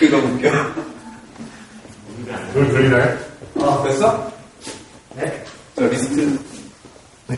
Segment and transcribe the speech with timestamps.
[0.00, 0.50] 그거 웃겨.
[2.54, 3.18] 들, 들리나요?
[3.60, 4.32] 아, 됐어?
[5.14, 5.44] 네.
[5.76, 6.38] 저 리스트.
[7.26, 7.36] 네.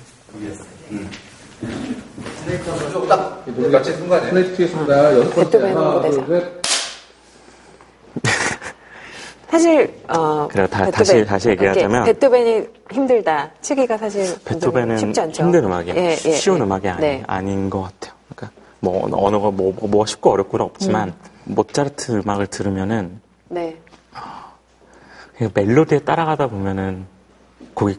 [0.93, 1.11] 음.
[3.09, 3.91] 딱, 같이.
[3.93, 5.59] 여섯 번째.
[5.59, 6.03] 하나.
[6.03, 6.63] 둘, 셋.
[9.51, 10.67] 사실 어 그래요.
[10.69, 15.43] 다- 베토벤, 다시- 다시 얘기하자면 베토벤이 힘들다 치기가 사실 베토벤은 쉽지 않죠.
[15.43, 15.97] 힘든 음악이에요.
[15.99, 16.63] 예, 예, 쉬운 예.
[16.63, 17.23] 음악이 아니, 네.
[17.27, 18.15] 아닌 것 같아요.
[18.35, 21.32] 그러니까 뭐 언어가 뭐, 뭐, 뭐 쉽고 어렵고는 없지만 음.
[21.45, 23.79] 모차르트 음악을 들으면은 네.
[25.37, 27.07] 그냥 멜로디에 따라가다 보면은
[27.75, 27.99] 곡이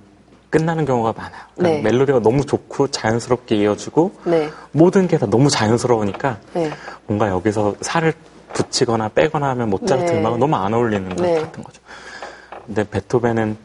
[0.50, 1.42] 끝나는 경우가 많아요.
[1.56, 1.92] 그러니까 네.
[1.92, 4.50] 멜로디가 너무 좋고 자연스럽게 이어지고 네.
[4.72, 6.72] 모든 게 다 너무 자연스러우니까 네.
[7.08, 8.14] 뭔가 여기서 살을
[8.54, 10.20] 붙이거나 빼거나 하면 모차르트 네.
[10.20, 11.40] 음악은 너무 안 어울리는 것 네.
[11.42, 11.82] 같은 거죠.
[12.68, 13.58] 근데 베토벤은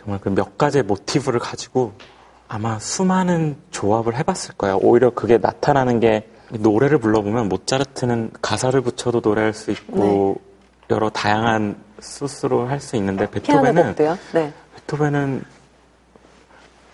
[0.00, 1.92] 정말 그 몇 가지의 모티브를 가지고
[2.48, 4.78] 아마 수많은 조합을 해봤을 거예요.
[4.82, 10.40] 오히려 그게 나타나는 게 노래를 불러보면 모차르트는 가사를 붙여도 노래할 수 있고
[10.90, 13.94] 여러 다양한 소스로 할 수 있는데 피아노 베토벤은.
[14.32, 14.52] 네.
[14.76, 15.44] 베토벤은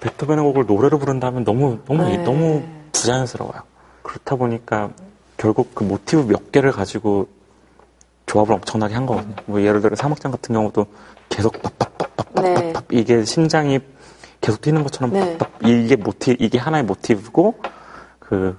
[0.01, 2.19] 베토벤의 곡을 노래로 부른다면 너무 너무 네.
[2.19, 2.63] 너무
[2.93, 3.63] 부자연스러워요.
[4.03, 4.91] 그렇다 보니까
[5.37, 7.29] 결국 그 모티브 몇 개를 가지고
[8.27, 9.37] 조합을 엄청나게 한 거거든요.
[9.47, 10.87] 뭐 예를 들어 사막장 같은 경우도
[11.29, 12.73] 계속 빡빡빡빡빡빡 네.
[12.91, 13.79] 이게 심장이
[14.41, 15.39] 계속 뛰는 것처럼 네.
[15.65, 17.55] 이게 모티 이게 하나의 모티브고
[18.19, 18.59] 그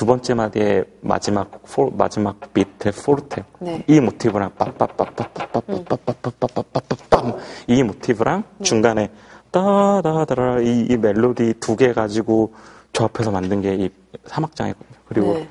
[0.00, 3.84] 두 번째 마디의 마지막 포, 마지막 밑에 포르테 네.
[3.86, 9.10] 이 모티브랑 빰빰빰빰빰빰빰빰빰빰빰빰빰 이 모티브랑 중간에
[9.50, 12.54] 따다다라 이, 이 멜로디 두 개 가지고
[12.94, 13.90] 조합해서 만든 게 이
[14.24, 14.98] 사막장이거든요.
[15.04, 15.46] 그리고 네.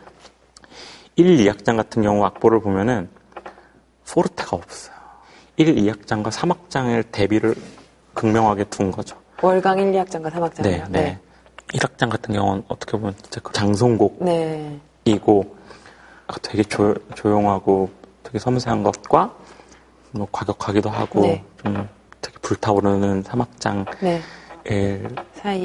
[1.15, 3.07] 1, 2악장 같은 경우 악보를 보면은
[4.11, 4.95] 포르테가 없어요.
[5.57, 7.53] 1, 2악장과 3악장을 대비를
[8.15, 9.15] 극명하게 둔 거죠.
[9.43, 10.63] 월강 1, 2악장과 3악장.
[10.63, 11.19] 네, 네.
[11.73, 14.79] 1악장 같은 경우는 어떻게 보면 진짜 그 장송곡이고 네.
[16.41, 17.89] 되게 조, 조용하고
[18.23, 19.33] 되게 섬세한 것과
[20.11, 21.43] 뭐 과격하기도 하고 네.
[21.63, 21.87] 좀
[22.21, 24.21] 되게 불타오르는 3악장 네.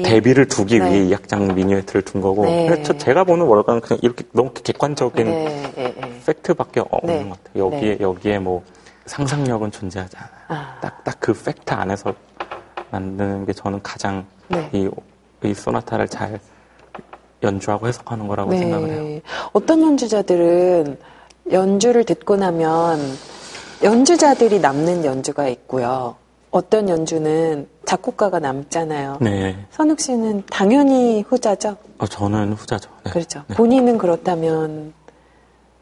[0.03, 0.85] 대비를 두기 네.
[0.85, 2.83] 위해 2악장 미니어트를 둔 거고 네.
[2.83, 5.71] 제가 보는 월간은 그냥 이렇게 너무 객관적인 네.
[5.75, 5.93] 네.
[5.93, 6.21] 네.
[6.25, 7.29] 팩트밖에 없는 네.
[7.29, 7.65] 것 같아요.
[7.65, 8.03] 여기에 네.
[8.03, 8.63] 여기에 뭐
[9.05, 10.31] 상상력은 존재하지 않아요.
[10.47, 10.79] 아.
[10.81, 12.13] 딱딱 그 팩트 안에서
[12.91, 14.69] 만드는 게 저는 가장 네.
[14.73, 14.89] 이,
[15.45, 16.39] 이 소나타를 잘
[17.43, 18.59] 연주하고 해석하는 거라고 네.
[18.59, 19.21] 생각을 해요.
[19.53, 20.97] 어떤 연주자들은
[21.51, 22.99] 연주를 듣고 나면
[23.83, 26.15] 연주자들이 남는 연주가 있고요.
[26.49, 29.17] 어떤 연주는 작곡가가 남잖아요.
[29.21, 31.75] 네, 선욱 씨는 당연히 후자죠.
[31.97, 32.89] 어, 저는 후자죠.
[33.03, 33.11] 네.
[33.11, 33.43] 그렇죠.
[33.47, 33.55] 네.
[33.55, 34.93] 본인은 그렇다면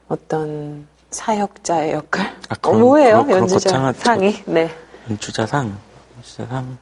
[0.07, 2.25] 어떤 사역자의 역할?
[2.49, 3.11] 아, 어, 그런- 뭐예요?
[3.11, 4.35] 그런- 그런 연주자 거창한 상이.
[4.45, 4.69] 네.
[5.09, 5.77] 연주자상,
[6.17, 6.77] 연주자상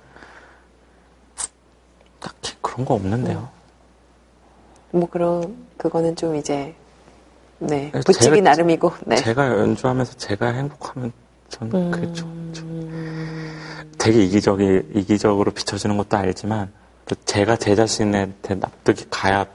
[2.61, 3.49] 그런 거 없는데요.
[4.91, 6.73] 뭐 그런 그거는 좀 이제
[7.59, 8.91] 네 제가- 붙이기 나름이고.
[9.05, 9.16] 네.
[9.17, 11.11] 제가 연주하면서 제가 행복하면
[11.50, 11.91] 저는 음.
[11.91, 12.27] 그렇죠.
[13.97, 16.71] 되게 이기적이 이기적으로 비춰지는 것도 알지만
[17.05, 19.45] 또 제가 제 자신한테 납득이 가야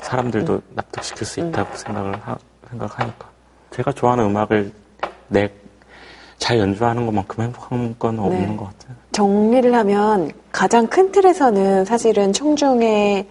[0.00, 0.62] 사람들도 음.
[0.74, 2.36] 납득시킬 수 있다고 생각을 하,
[2.70, 3.28] 생각하니까
[3.72, 4.72] 제가 좋아하는 음악을
[5.28, 5.50] 내
[6.38, 8.56] 잘 연주하는 것만큼 행복한 건 없는 네.
[8.56, 8.96] 것 같아요.
[9.12, 13.26] 정리를 하면 가장 큰 틀에서는 사실은 청중의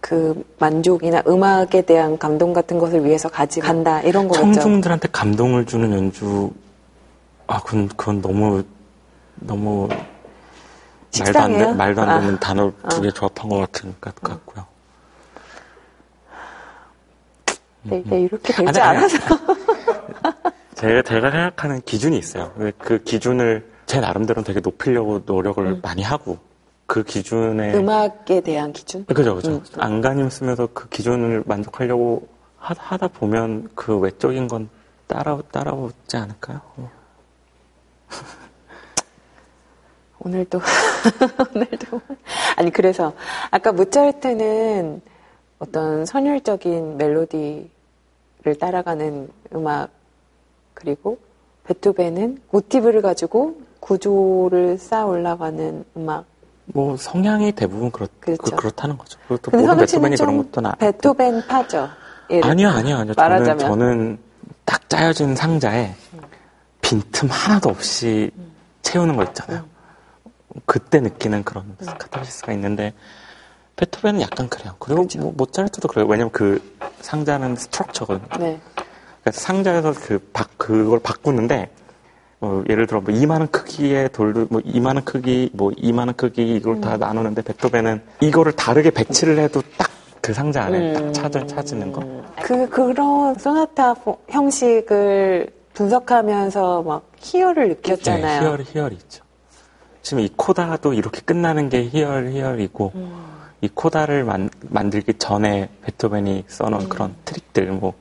[0.00, 4.52] 그 만족이나 음악에 대한 감동 같은 것을 위해서 가지 간다 이런 거겠죠.
[4.52, 6.50] 청중들한테 감동을 주는 연주
[7.46, 8.62] 아 그건 그건 너무
[9.36, 11.58] 너무 말도 안, 식상해요?
[11.58, 12.20] 되, 말도 안 아.
[12.20, 13.10] 되는 단어 두개 아.
[13.12, 14.66] 조합한 것 같은 것 같고요.
[17.84, 19.18] 네, 이게 이렇게 되지 아니, 않아서.
[20.84, 22.52] 제가 제가 생각하는 기준이 있어요.
[22.58, 26.38] 그- 그 기준을 제 나름대로는 되게 높이려고 노력을 많이 하고
[26.86, 29.04] 그 기준에 음악에 대한 기준?
[29.06, 29.64] 그죠 그죠 음.
[29.78, 32.28] 안간힘 쓰면서 그 기준을 만족하려고
[32.58, 34.68] 하, 하다 보면 그 외적인 건
[35.06, 36.60] 따라 따라오지 않을까요?
[36.76, 36.90] 어.
[40.20, 40.60] 오늘도
[41.54, 42.00] 오늘도
[42.56, 43.14] 아니 그래서
[43.50, 45.00] 아까 모차르트는
[45.58, 47.68] 어떤 선율적인 멜로디를
[48.58, 49.90] 따라가는 음악
[50.74, 51.18] 그리고
[51.64, 56.26] 베토벤은 모티브를 가지고 구조를 쌓아 올라가는 음악.
[56.66, 58.42] 뭐 성향이 대부분 그렇, 그렇죠.
[58.42, 59.18] 그, 그렇다는 거죠.
[59.28, 60.72] 근데 모든 베토벤이 그런 좀 것도 나.
[60.72, 61.88] 베토벤 파죠.
[62.42, 63.14] 아니요, 아니요, 아니요.
[63.14, 63.58] 저는, 말하자면.
[63.58, 64.18] 저는
[64.64, 65.94] 딱 짜여진 상자에
[66.80, 68.30] 빈틈 하나도 없이
[68.82, 69.64] 채우는 거 있잖아요.
[70.66, 72.94] 그때 느끼는 그런 카타르시스가 있는데
[73.76, 74.74] 베토벤은 약간 그래요.
[74.78, 76.06] 그리고 뭐 모차르트도 그래요.
[76.06, 76.62] 왜냐면 그
[77.00, 78.38] 상자는 structure거든요.
[78.38, 78.60] 네.
[79.24, 81.70] 그래서 상자에서 그 바, 그걸 바꾸는데
[82.40, 86.80] 어, 예를 들어 뭐 이만한 크기의 돌도 뭐 이만한 크기 뭐 이만한 크기 이걸 음.
[86.80, 89.94] 다 나누는데 베토벤은 이거를 다르게 배치를 해도 딱
[90.24, 91.12] 그 상자 안에 음.
[91.12, 92.02] 딱 찾아, 찾는 거.
[92.42, 98.40] 그 그런 소나타 포- 형식을 분석하면서 막 희열을 느꼈잖아요.
[98.40, 99.22] 네, 희열, 희열이 있죠.
[100.00, 103.24] 지금 이 코다도 이렇게 끝나는 게 희열, 희열이고, 음.
[103.60, 106.88] 이 코다를 만, 만들기 전에 베토벤이 써놓은 음.
[106.88, 107.92] 그런 트릭들, 뭐,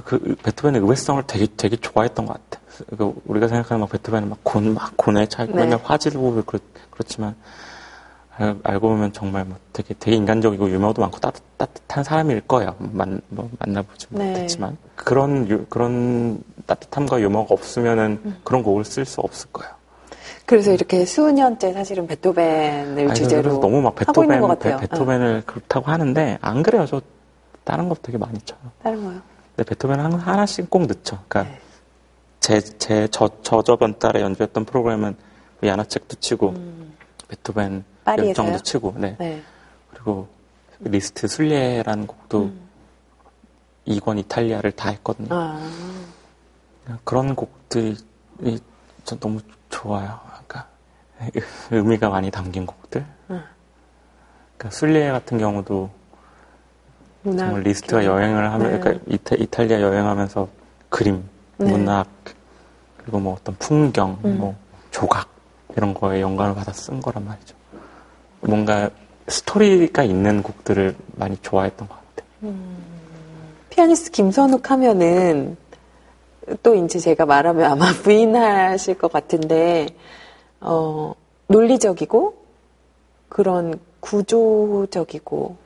[0.00, 2.62] 그, 그, 베토벤의 의외성을 되게, 되게 좋아했던 것 같아.
[2.96, 5.62] 그 우리가 생각하는 막 베토벤은 막 곤, 막 곤에 차고 네.
[5.62, 6.60] 맨날 화질을 보고 그렇,
[6.90, 7.34] 그렇지만,
[8.36, 12.74] 알, 알고 보면 정말 뭐 되게, 되게 인간적이고 유머도 많고 따뜻, 따뜻한 사람일 거예요.
[12.78, 14.26] 만, 뭐 만나보지 네.
[14.32, 14.76] 못했지만.
[14.96, 18.36] 그런, 유- 그런 따뜻함과 유머가 없으면은 음.
[18.42, 19.72] 그런 곡을 쓸 수 없을 거예요.
[20.46, 24.58] 그래서 이렇게 수년째 사실은 베토벤을 아니, 주제로 너무 막 베토벤.
[24.58, 26.84] 베, 베토벤을 그렇다고 하는데 안 그래요.
[26.86, 27.00] 저
[27.64, 28.58] 다른 거 되게 많이 쳐요.
[28.64, 29.20] 어, 다른 거요.
[29.56, 31.22] 근데 베토벤은 한- 하나씩 꼭 넣죠.
[31.28, 31.60] 그러니까 네.
[32.40, 35.16] 제, 제, 저, 저 저번 달에 연주했던 프로그램은
[35.62, 36.54] 야나첵도 치고
[37.28, 37.84] 베토벤 음.
[38.04, 38.28] 파리에서요?
[38.28, 39.16] 열정도 치고 네.
[39.18, 39.42] 네.
[39.90, 40.28] 그리고
[40.80, 42.60] 리스트 순례라는 곡도 음.
[43.86, 45.28] 이권 이탈리아를 다 했거든요.
[45.30, 45.60] 아,
[47.04, 47.96] 그런 곡들이
[49.04, 49.40] 전 너무
[49.70, 50.20] 좋아요.
[50.26, 50.68] 그러니까
[51.70, 53.06] 의미가 많이 담긴 곡들.
[53.30, 53.42] 음.
[54.56, 55.90] 그러니까 술리에 같은 경우도
[57.24, 57.46] 문학.
[57.46, 58.78] 정말 리스트와 여행을 하면, 네.
[58.78, 60.48] 그러니까 이타, 이탈리아 여행하면서
[60.88, 61.24] 그림,
[61.56, 61.70] 네.
[61.70, 62.06] 문학,
[62.98, 64.38] 그리고 뭐 어떤 풍경, 음.
[64.38, 64.54] 뭐
[64.90, 65.28] 조각
[65.76, 67.56] 이런 거에 영감을 받아 쓴 거란 말이죠.
[68.40, 68.90] 뭔가
[69.26, 72.54] 스토리가 있는 곡들을 많이 좋아했던 것 같아요.
[73.70, 75.56] 피아니스트 김선욱 하면은
[76.62, 79.86] 또 이제 제가 말하면 아마 부인하실 것 같은데
[80.60, 81.14] 어
[81.48, 82.34] 논리적이고
[83.28, 85.56] 그런 구조적이고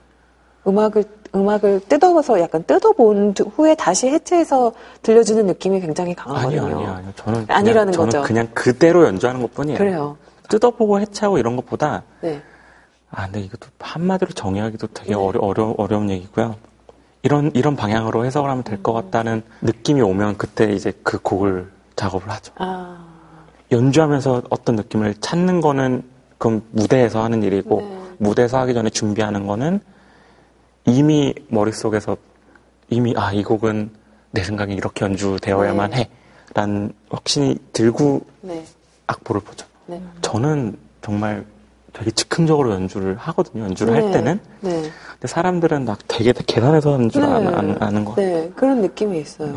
[0.67, 1.05] 음악을
[1.35, 4.73] 음악을 뜯어서 약간 뜯어본 후에 다시 해체해서
[5.03, 6.63] 들려주는 느낌이 굉장히 강하거든요.
[6.63, 7.13] 아니요, 아니요, 아니요.
[7.17, 8.23] 저는 그냥, 아니라는 저는 거죠.
[8.23, 9.79] 그냥 그대로 연주하는 것 뿐이에요.
[9.79, 10.17] 그래요.
[10.49, 12.43] 뜯어보고 해체하고 이런 것보다 네.
[13.11, 15.15] 아, 근데 이것도 한마디로 정의하기도 되게 네.
[15.15, 16.57] 어려, 어려, 어려운 얘기고요.
[17.23, 19.11] 이런, 이런 방향으로 해석을 하면 될것 음.
[19.11, 22.53] 같다는 느낌이 오면 그때 이제 그 곡을 작업을 하죠.
[22.57, 23.07] 아,
[23.73, 26.03] 연주하면서 어떤 느낌을 찾는 거는
[26.39, 27.99] 그건 무대에서 하는 일이고 네.
[28.19, 29.81] 무대에서 하기 전에 준비하는 거는
[30.89, 32.17] 이미 머릿속에서
[32.91, 33.91] 이미 아, 이 곡은
[34.31, 35.97] 내 생각에 이렇게 연주되어야만 네.
[35.99, 36.09] 해.
[36.55, 38.65] 라는 확신이 들고 네.
[39.07, 39.67] 악보를 보죠.
[39.87, 40.03] 네.
[40.23, 41.45] 저는 정말
[41.93, 43.65] 되게 즉흥적으로 연주를 하거든요.
[43.65, 44.01] 연주를 네.
[44.03, 44.41] 할 때는.
[44.61, 44.71] 네.
[45.13, 47.29] 근데 사람들은 막 되게 계산해서 하는 줄 네.
[47.29, 48.15] 아는, 아는, 거.
[48.15, 48.51] 네.
[48.57, 49.57] 그런 느낌이 있어요.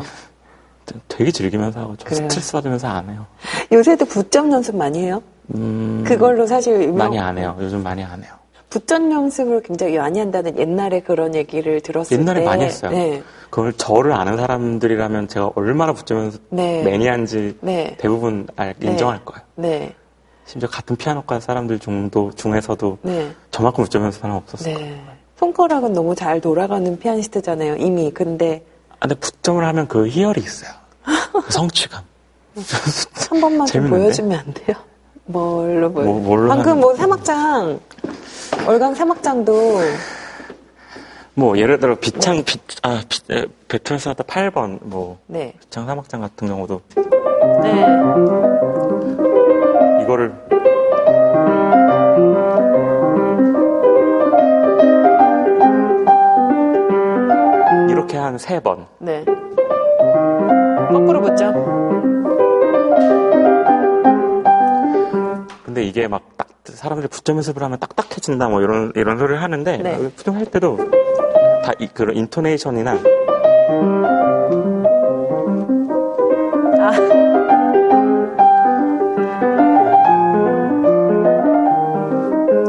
[1.08, 2.28] 되게 즐기면서 하고 저 그래요.
[2.28, 3.26] 스트레스 받으면서 안 해요.
[3.70, 5.22] 요새도 부점 연습 많이 해요?
[5.54, 7.56] 음, 그걸로 사실 유명- 많이 안 해요.
[7.60, 8.34] 요즘 많이 안 해요.
[8.72, 12.90] 부점 연습을 굉장히 많이 한다는 옛날에 그런 얘기를 들었을 옛날에 때 많이 했어요.
[12.90, 13.22] 네.
[13.50, 16.82] 그걸 저를 아는 사람들이라면 제가 얼마나 붙으면서 네.
[16.82, 17.94] 매니아인지 네.
[17.98, 18.88] 대부분 알- 네.
[18.92, 19.44] 인정할 거예요.
[19.56, 19.94] 네.
[20.46, 23.30] 심지어 같은 피아노과 사람들 중도 중에서도 네.
[23.50, 24.74] 저만큼 붙으면서 사람 없었어요.
[24.74, 24.98] 네.
[25.36, 28.10] 손가락은 너무 잘 돌아가는 피아니스트잖아요, 이미.
[28.10, 28.64] 근데
[29.00, 30.70] 아, 근데 붙점을 하면 그 희열이 있어요.
[31.44, 32.02] 그 성취감.
[33.28, 33.90] 한 번만 좀?
[33.90, 34.76] 보여주면 안 돼요?
[35.32, 36.04] 뭘로 보여?
[36.04, 37.80] 뭐- 뭘로 방금 뭐 사막장,
[38.66, 39.52] 월강 사막장도
[41.34, 45.54] 뭐 예를 들어 비창 비, 아 비, 에, 베토벤 소나타 8번 뭐 네.
[45.60, 46.80] 비창 사막장 같은 경우도
[47.62, 47.86] 네.
[50.02, 50.32] 이거를
[57.88, 58.86] 이렇게 한 세 번.
[58.98, 59.24] 네.
[60.90, 61.52] 거꾸로 붙죠?
[65.72, 69.98] 근데 이게 막 딱 사람들이 붙점 연습을 하면 딱딱해진다 뭐 이런 이런 소리를 하는데 네.
[70.14, 70.76] 붙점 할 때도
[71.64, 72.92] 다 이, 그런 인토네이션이나
[76.78, 76.92] 아,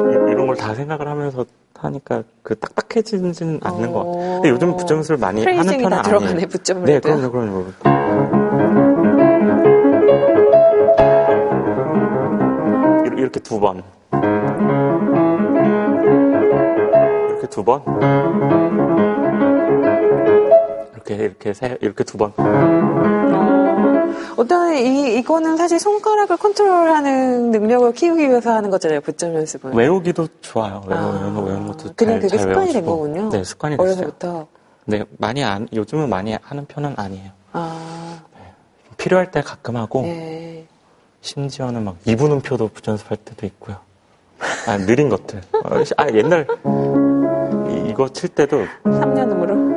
[0.10, 1.46] 이- 이런 걸다 생각을 하면서
[1.78, 4.34] 하니까 그 딱딱해지지는 않는 것 같아요.
[4.36, 6.04] 근데 요즘 붙점 연습을 많이 하는 편은 다 아니에요.
[6.04, 7.00] 들어가네, 붙점을 네.
[7.00, 7.66] 그럼요, 그럼요.
[13.34, 13.82] 이렇게- 두 번.
[17.30, 17.82] 이렇게 두 번.
[20.94, 22.32] 이렇게 이렇게 세 이렇게 두 번.
[24.38, 29.02] 어떤 이 이거는 사실 손가락을 컨트롤하는 능력을 키우기 위해서 하는 거잖아요.
[29.02, 29.74] 붙점 연습은.
[29.76, 30.84] 외우기도 좋아요.
[30.88, 32.86] 외우, 아, 외우는, 거, 외우는 것도 그냥 잘, 그게 잘 습관이 된.
[32.86, 33.30] 거군요.
[33.30, 33.88] 네, 습관이 됐어요.
[33.94, 34.48] 어려서부터.
[34.86, 37.32] 근데 많이 안, 요즘은 많이 하는 편은 아니에요.
[37.54, 38.20] 아,
[38.98, 40.68] 필요할 때 가끔 하고 네.
[41.28, 43.78] 심지어는 막 2분 음표도 붙연습할 때도 있고요.
[44.68, 45.42] 아, 느린 것들.
[45.64, 46.46] 어, 시- 아, 옛날
[47.70, 49.74] 이- 이거 칠 때도 3년음으로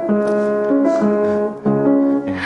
[2.28, 2.36] 예,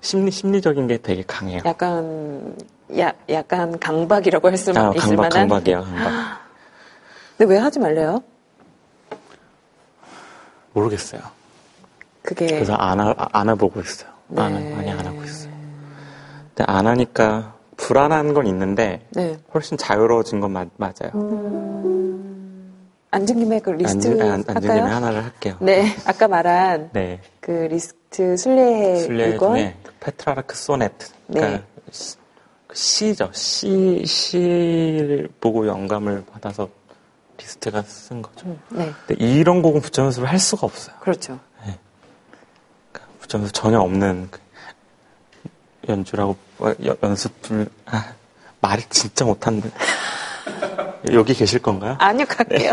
[0.00, 1.62] 심리 심리적인 게 되게 강해요.
[1.64, 2.54] 약간
[2.96, 5.48] 야, 약간 강박이라고 할 수만 아, 있을 강박, 만한.
[5.48, 6.38] 강박이에요, 강박.
[7.36, 8.22] 근데 왜 하지 말래요?
[10.74, 11.20] 모르겠어요.
[12.22, 14.10] 그게 그래서 안, 하, 안 해보고 있어요.
[14.36, 14.74] 안, 네.
[14.76, 15.52] 많이 안 하고 있어요.
[16.54, 19.38] 근데 안 하니까 불안한 건 있는데 네.
[19.54, 21.12] 훨씬 자유로워진 건 맞, 맞아요.
[23.10, 24.78] 앉은 김에 그 리스트 앉은, 앉은 김에?
[24.80, 25.56] 하나를 할게요.
[25.60, 27.20] 네, 아까 말한 네.
[27.40, 29.54] 그 리스트 순례 물건.
[29.56, 31.06] 중에 페트라르카 소네트.
[31.28, 32.16] 그러니까 시-
[32.66, 33.30] 그 시죠.
[33.32, 36.68] 시, 시를 보고 영감을 받아서
[37.38, 38.46] 리스트가 쓴 거죠.
[38.68, 40.94] 네, 근데 이런 곡은 부점 연습을 할 수가 없어요.
[41.00, 41.38] 그렇죠.
[42.92, 44.38] 그러니까 부점 연습 전혀 없는 그
[45.88, 48.12] 연주라고 어, 여- 연습을 아,
[48.60, 49.70] 말을 진짜 못하는데
[51.12, 51.96] 여기 계실 건가요?
[52.00, 52.72] 아니요, 갈게요.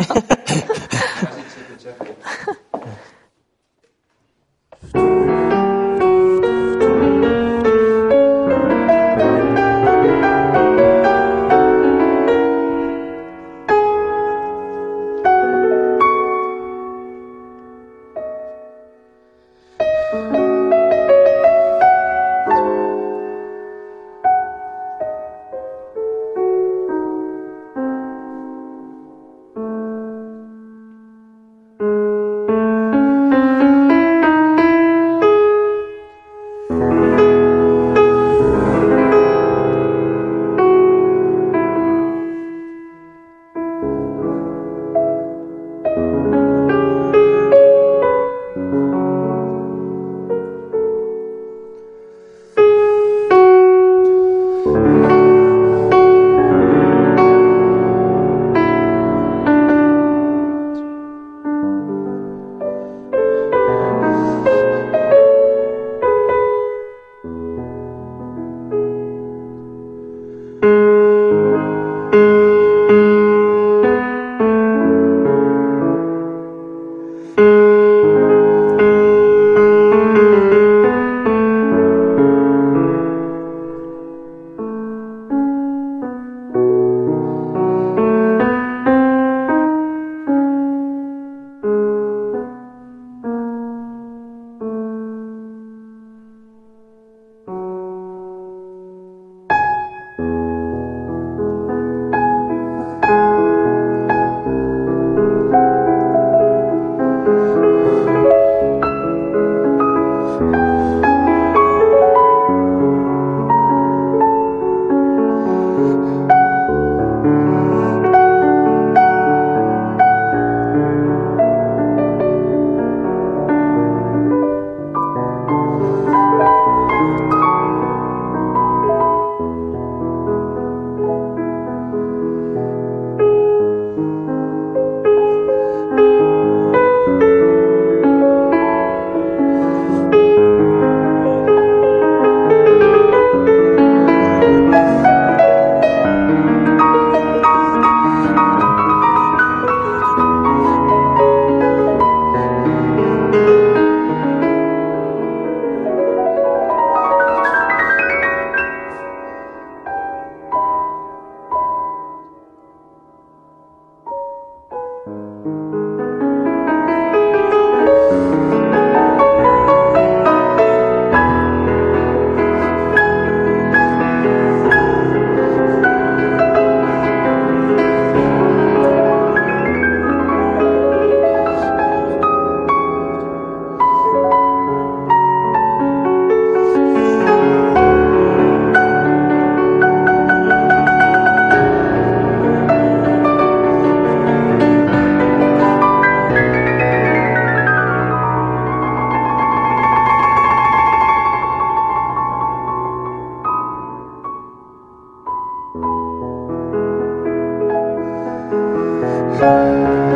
[209.45, 210.14] 了。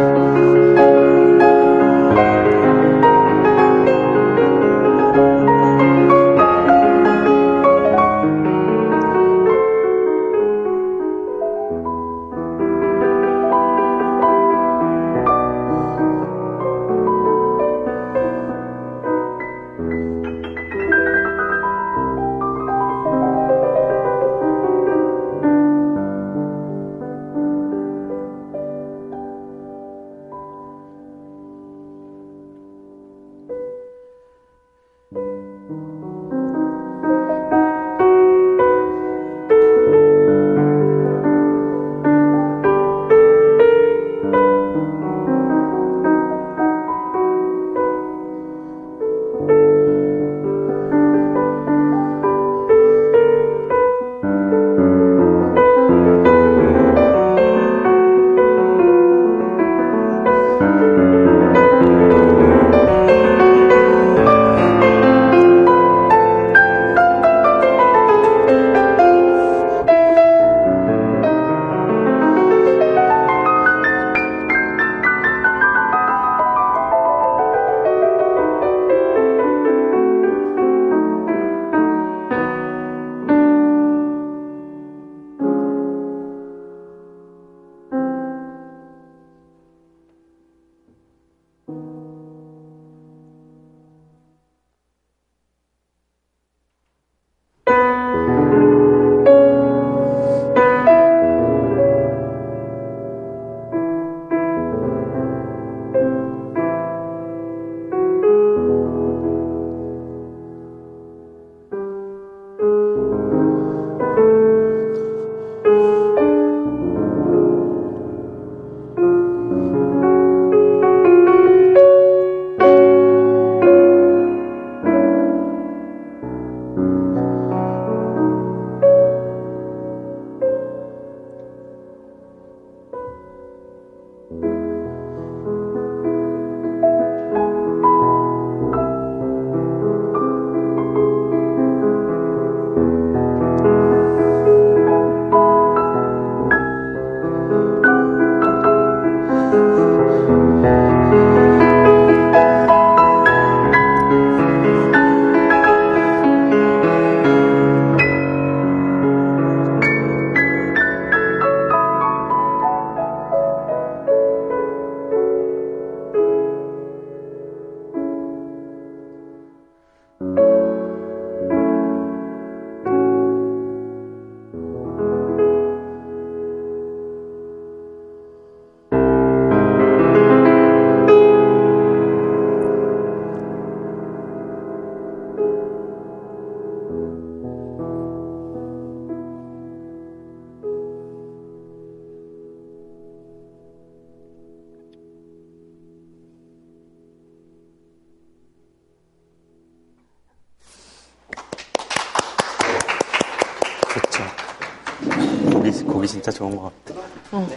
[206.30, 207.02] 진짜 좋은 것 같아.
[207.32, 207.48] 어,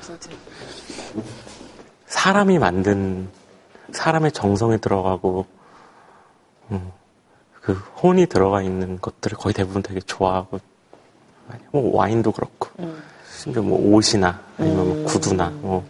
[0.00, 0.30] 진짜.
[2.06, 3.28] 사람이 만든
[3.92, 5.46] 사람의 정성이 들어가고
[6.70, 6.92] 음,
[7.60, 10.60] 그 혼이 들어가 있는 것들을 거의 대부분 되게 좋아하고
[11.70, 13.02] 뭐 와인도 그렇고 음.
[13.30, 15.04] 심지어 뭐 옷이나 아니면 뭐 음.
[15.04, 15.86] 구두나 뭐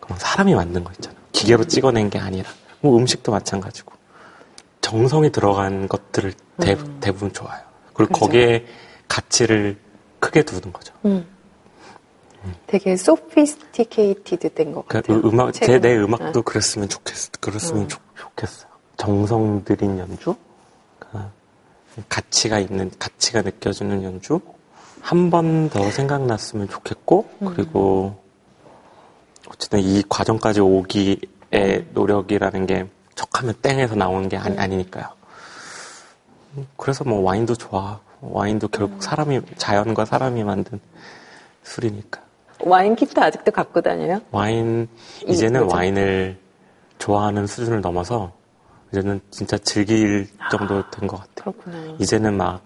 [0.00, 1.16] 그런 사람이 만든 거 있잖아.
[1.32, 2.50] 기계로 찍어낸 게 아니라
[2.80, 3.92] 뭐 음식도 마찬가지고
[4.80, 6.98] 정성이 들어간 것들을 대, 음.
[7.00, 7.60] 대부분 좋아요.
[7.92, 8.26] 그리고 그렇죠.
[8.26, 8.66] 거기에
[9.06, 9.78] 가치를
[10.20, 10.94] 크게 두는 거죠.
[11.04, 11.37] 음.
[12.66, 15.22] 되게 소피스티케이티드 된것 그러니까 같아요.
[15.22, 16.42] 그 음악, 제, 내 음악도 아.
[16.42, 17.88] 그랬으면 좋겠, 그랬으면 음.
[17.88, 18.68] 좋, 좋겠어요.
[18.96, 20.34] 정성 들인 연주?
[20.98, 21.32] 그러니까
[22.08, 24.40] 가치가 있는, 가치가 느껴지는 연주?
[25.00, 27.54] 한 번 더 생각났으면 좋겠고, 음.
[27.54, 28.16] 그리고
[29.48, 31.20] 어쨌든 이 과정까지 오기의
[31.54, 31.90] 음.
[31.94, 34.60] 노력이라는 게 척하면 땡에서 나오는 게 아니, 음.
[34.60, 35.06] 아니니까요.
[36.76, 38.00] 그래서 뭐 와인도 좋아.
[38.20, 39.00] 와인도 결국 음.
[39.00, 40.80] 사람이, 자연과 사람이 만든
[41.62, 42.20] 술이니까.
[42.64, 44.20] 와인 키트 아직도 갖고 다녀요?
[44.30, 44.88] 와인
[45.26, 46.38] 이제는 음, 와인을
[46.98, 48.32] 좋아하는 수준을 넘어서
[48.92, 51.52] 이제는 진짜 즐길 정도 된 것 같아요.
[51.54, 51.96] 그렇구나.
[51.98, 52.62] 이제는 막,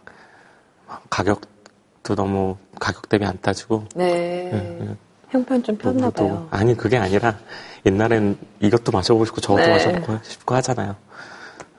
[1.11, 3.85] 가격도 너무 가격 대비 안 따지고.
[3.95, 4.51] 네.
[4.53, 4.97] 네, 네.
[5.31, 6.47] 형편 좀 폈나 봐요.
[6.51, 7.39] 아니 그게 아니라
[7.87, 9.71] 옛날엔 이것도 마셔보고 싶고 저것도 네.
[9.71, 10.95] 마셔보고 싶고 하잖아요.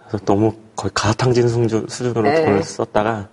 [0.07, 2.45] 그래서 너무 거의 가탕진 수준으로 네.
[2.45, 3.29] 돈을 썼다가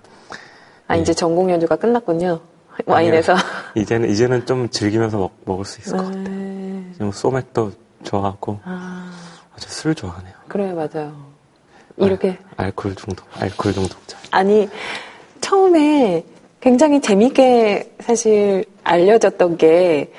[0.86, 1.16] 아 이제 네.
[1.16, 2.40] 전공 연주가 끝났군요.
[2.86, 3.34] 와인에서.
[3.74, 6.24] 이제는, 이제는 좀 즐기면서 먹, 먹을 수 있을 것 같아요.
[6.92, 7.72] 지금 소맥도
[8.04, 8.60] 좋아하고.
[8.64, 9.10] 아.
[9.56, 10.32] 아주 술 좋아하네요.
[10.48, 11.14] 그래, 맞아요.
[11.96, 12.38] 이렇게.
[12.56, 14.16] 알, 알코올 중독, 알코올 중독자.
[14.30, 14.68] 아니,
[15.40, 16.24] 처음에
[16.60, 20.10] 굉장히 재밌게 사실 알려졌던 게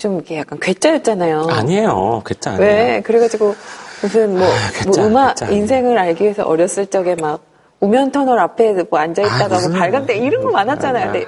[0.00, 1.46] 좀 이렇게 약간 괴짜였잖아요.
[1.50, 2.22] 아니에요.
[2.24, 2.66] 괴짜 아니에요.
[2.72, 3.00] 왜?
[3.02, 3.54] 그래가지고
[4.00, 7.42] 무슨 뭐, 아, 괴짜, 뭐 음악, 괴짜 인생을 알기 위해서 어렸을 적에 막
[7.80, 11.12] 우면 터널 앞에 뭐 앉아있다가 아, 뭐 발광대 이런 거 많았잖아요.
[11.12, 11.26] 근데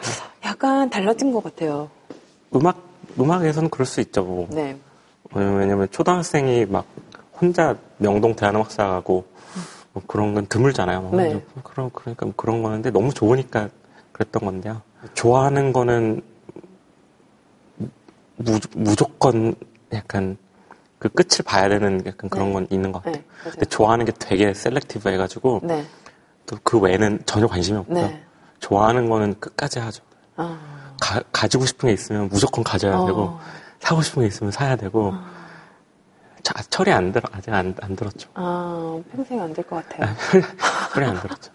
[0.53, 1.91] 약간 달라진 것 같아요.
[2.55, 2.77] 음악,
[3.19, 4.23] 음악에서는 그럴 수 있죠.
[4.23, 4.47] 뭐.
[4.51, 4.79] 네.
[5.35, 6.85] 왜냐면 초등학생이 막
[7.41, 9.25] 혼자 명동 대한음악사 가고
[9.95, 11.11] 뭐 그런 건 드물잖아요.
[11.15, 11.43] 네.
[11.65, 13.71] 그런, 그러니까 뭐 그런 거는데 너무 좋으니까
[14.13, 14.83] 그랬던 건데요.
[15.15, 16.21] 좋아하는 거는
[18.37, 19.55] 무, 무조건
[19.95, 20.37] 약간
[20.99, 22.53] 그 끝을 봐야 되는 약간 그런 네.
[22.53, 23.23] 건 있는 것 같아요.
[23.23, 25.85] 네, 근데 좋아하는 게 되게 selective 해가지고 네.
[26.47, 28.07] 또 그 외에는 전혀 관심이 없고요.
[28.07, 28.23] 네.
[28.61, 30.03] 좋아하는 거는 끝까지 하죠.
[30.37, 30.59] 아.
[31.33, 33.07] 가, 지고 싶은 게 있으면 무조건 가져야 어.
[33.07, 33.39] 되고
[33.81, 35.23] 사고 싶은 게 있으면 사야 되고 어.
[36.43, 38.29] 자, 철이 안 들어 아직 안, 안 들었죠.
[38.35, 40.15] 아 평생 안 될 것 같아요.
[40.93, 41.53] 철이 안 들었죠.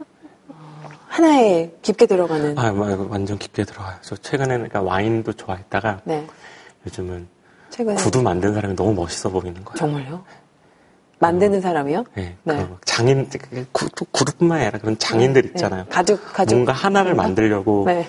[0.49, 2.57] 어, 하나에 깊게 들어가는.
[2.57, 2.71] 아,
[3.09, 3.95] 완전 깊게 들어가요.
[4.01, 6.27] 저 최근에는 그러니까 와인도 좋아했다가 네.
[6.85, 7.27] 요즘은
[7.69, 7.95] 최근에...
[7.97, 9.75] 구두 만든 사람이 너무 멋있어 보이는 거예요.
[9.77, 10.23] 정말요?
[11.19, 12.03] 만드는 사람이요?
[12.13, 12.37] 네.
[12.43, 12.67] 네.
[12.85, 13.65] 장인, 그
[14.11, 15.47] 그룹뿐만 아니라 그런 장인들 네.
[15.49, 15.83] 있잖아요.
[15.85, 15.89] 네.
[15.89, 16.55] 가죽, 가죽.
[16.55, 18.07] 뭔가 하나를 만들려고 네.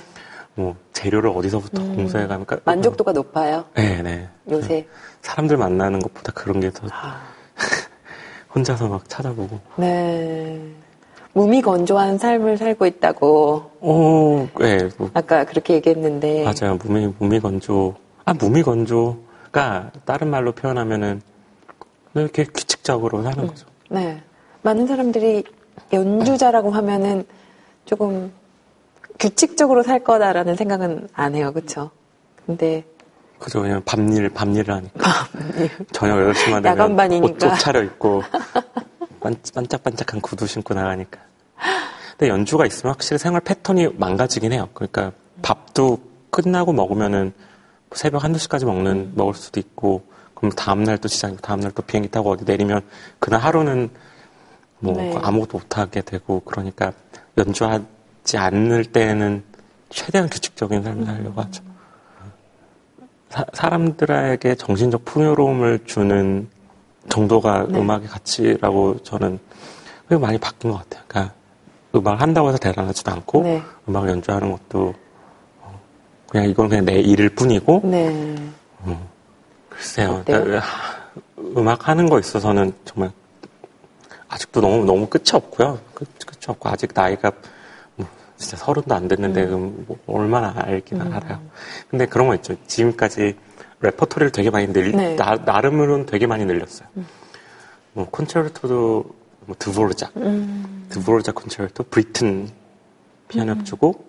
[0.59, 3.65] 뭐 재료를 어디서부터 음, 공수해 가면 그러니까 만족도가 높아요.
[3.77, 4.29] 네, 네.
[4.51, 4.89] 요새
[5.23, 7.23] 사람들 만나는 것보다 그런 게더 아.
[8.53, 9.61] 혼자서 막 찾아보고.
[9.77, 10.61] 네.
[11.33, 13.71] 무미건조한 삶을 살고 있다고.
[13.81, 14.89] 어, 네.
[14.99, 15.11] 뭐.
[15.15, 16.43] 아까 그렇게 얘기했는데.
[16.43, 16.77] 맞아요.
[16.83, 17.95] 무미, 무미건조.
[18.25, 21.23] 아, 무미건조가 다른 말로 표현하면은
[22.15, 23.67] 이렇게 규칙적으로 사는 음, 거죠.
[23.91, 24.21] 네.
[24.63, 25.45] 많은 사람들이
[25.93, 27.25] 연주자라고 하면은
[27.85, 28.33] 조금
[29.19, 31.53] 규칙적으로 살 거다라는 생각은 안 해요.
[31.53, 31.91] 그쵸?
[32.47, 32.85] 근데.
[33.39, 33.61] 그죠.
[33.61, 35.11] 그냥 밤일, 밤일을 하니까.
[35.33, 35.71] 밤일.
[35.93, 36.65] 저녁 8시만 되면.
[36.65, 37.47] 야간반이니까.
[37.47, 38.23] 옷 차려입고.
[39.53, 41.21] 반짝반짝한 구두 신고 나가니까.
[42.17, 44.69] 근데 연주가 있으면 확실히 생활 패턴이 망가지긴 해요.
[44.75, 45.99] 그러니까 밥도
[46.31, 47.33] 끝나고 먹으면은
[47.93, 50.05] 새벽 한두 시까지 먹는, 먹을 수도 있고,
[50.35, 52.83] 그럼 다음날 또 시작이고, 다음날 또 비행기 타고 어디 내리면,
[53.19, 53.91] 그날 하루는
[54.81, 55.15] 뭐 네.
[55.21, 56.93] 아무것도 못하게 되고, 그러니까
[57.39, 57.81] 연주하
[58.29, 59.43] 지 않을 때는
[59.89, 61.65] 최대한 규칙적인 삶을 살려고 하죠.
[63.31, 66.47] 사, 람들에게 정신적 풍요로움을 주는
[67.09, 67.79] 정도가 네.
[67.79, 69.39] 음악의 가치라고 저는
[70.21, 71.05] 많이 바뀐 것 같아요.
[71.09, 71.35] 그러니까
[71.95, 73.63] 음악을 한다고 해서 대단하지도 않고 네.
[73.89, 74.93] 음악을 연주하는 것도
[75.63, 75.81] 어,
[76.29, 78.09] 그냥 이건 그냥 내 일일 뿐이고 네.
[78.85, 79.09] 음,
[79.71, 80.23] 글쎄요.
[80.27, 80.63] 그러니까
[81.57, 83.11] 음악 하는 거 있어서는 정말
[84.29, 85.79] 아직도 너무 너무 끝이 없고요.
[85.95, 87.58] 끝, 끝이 없고 아직 나이가 뭐
[88.39, 89.85] 진짜 서른도 안 됐는데 음.
[89.87, 91.13] 뭐 얼마나 알긴 음.
[91.13, 91.41] 알아요.
[91.91, 92.55] 근데 그런 거 있죠.
[92.67, 93.37] 지금까지
[93.81, 95.17] 레퍼토리를 되게 많이 늘, 네.
[95.17, 96.89] 나, 나름으로는 되게 많이 늘렸어요.
[96.97, 97.07] 음.
[97.93, 99.05] 뭐, 콘체르토도,
[99.47, 100.87] 뭐, 드보르작, 음.
[100.89, 102.49] 드보르작 콘체르토, 브리튼
[103.29, 103.65] 피아노 음.
[103.65, 104.05] 주고,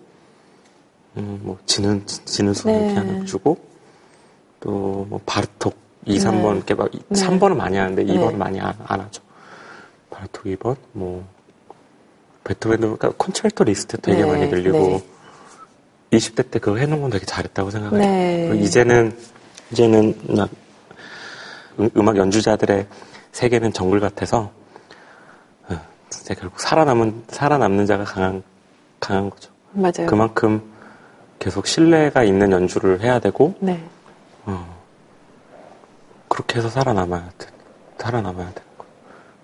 [1.17, 2.93] 음, 뭐, 지는, 지는 소리 네.
[2.93, 3.57] 피아노 주고,
[4.59, 6.99] 또, 뭐, 바르톡 2, 3번, 이렇게 막, 네.
[7.09, 9.21] 3번은 많이 하는데 2번은 많이 안, 안 하죠.
[10.09, 11.27] 바르톡 2번, 뭐,
[12.43, 14.25] 베토벤도, 그러니까 콘체르토 리스트 되게 네.
[14.25, 15.03] 많이 늘리고, 네.
[16.11, 17.99] 20대 때 그거 해놓은 건 되게 잘했다고 생각해요.
[17.99, 18.59] 네.
[18.61, 19.15] 이제는
[19.71, 20.15] 이제는
[21.95, 22.87] 음악 연주자들의
[23.31, 24.51] 세계는 정글 같아서
[25.69, 28.43] 어, 이제 결국 살아남은 살아남는 자가 강한
[28.99, 29.51] 강한 거죠.
[29.71, 30.07] 맞아요.
[30.07, 30.63] 그만큼
[31.37, 33.81] 계속 신뢰가 있는 연주를 해야 되고 네.
[34.45, 34.77] 어,
[36.27, 37.47] 그렇게 해서 살아남아야 돼.
[37.99, 38.85] 살아남아야 되는 거.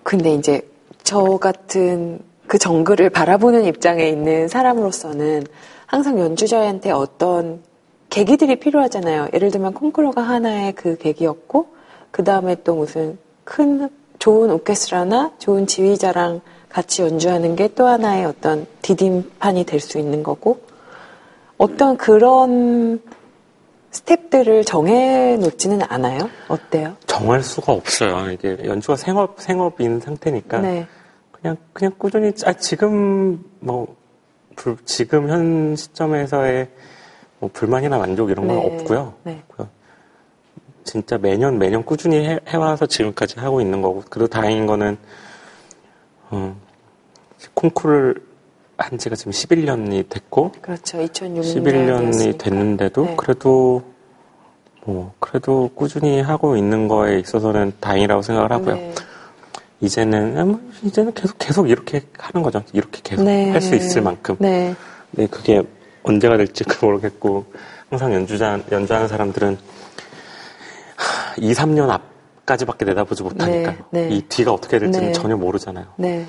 [0.04, 0.68] 근데 이제
[1.04, 5.44] 저 같은 그 정글을 바라보는 입장에 있는 사람으로서는
[5.86, 7.62] 항상 연주자한테 어떤
[8.10, 9.30] 계기들이 필요하잖아요.
[9.34, 11.68] 예를 들면 콩쿠르가 하나의 그 계기였고
[12.12, 18.66] 그 다음에 또 무슨 큰 좋은 오케스트라나 좋은 지휘자랑 같이 연주하는 게 또 하나의 어떤
[18.82, 20.60] 디딤판이 될 수 있는 거고
[21.58, 23.02] 어떤 그런
[23.92, 26.30] 스텝들을 정해 놓지는 않아요?
[26.50, 26.96] 어때요?
[27.08, 28.30] 정할 수가 없어요.
[28.32, 30.86] 이게 연주가 생업 생업인 상태니까 네.
[31.46, 33.96] 그냥 그냥 꾸준히 아 지금 뭐
[34.84, 36.70] 지금 현 시점에서의
[37.38, 38.66] 뭐 불만이나 만족 이런 건 네.
[38.66, 39.14] 없고요.
[39.24, 39.44] 네.
[40.84, 44.98] 진짜 매년 매년 꾸준히 해, 해와서 지금까지 하고 있는 거고 그래도 다행인 거는
[46.32, 46.56] 어,
[47.54, 48.16] 콩쿠르를
[48.78, 50.98] 한 지가 지금 11년이 됐고 그렇죠.
[50.98, 53.16] 2006년 11년이 됐는데도 네.
[53.18, 53.84] 그래도
[54.84, 58.94] 뭐 그래도 꾸준히 하고 있는 거에 있어서는 다행이라고 생각을 하고요.
[59.86, 59.88] 네.
[59.88, 62.64] 이제는 아, 뭐 이제는 계속 계속 이렇게 하는 거죠.
[62.74, 63.52] 이렇게 계속 네.
[63.52, 64.36] 할수 있을 만큼.
[64.40, 64.76] 네.
[65.12, 65.62] 네, 그게
[66.04, 67.46] 언제가 될지 모르겠고
[67.90, 69.58] 항상 연주자 연주하는 사람들은
[71.38, 73.78] 2, 3년 앞까지밖에 내다보지 못하니까요.
[73.92, 74.16] 네, 네.
[74.16, 75.14] 이 뒤가 어떻게 될지는 네.
[75.14, 75.86] 전혀 모르잖아요.
[75.98, 76.26] 네.